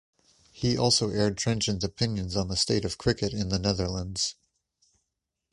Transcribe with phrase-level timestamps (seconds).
[0.51, 4.33] He also aired trenchant opinions on the state of cricket in the Netherlands.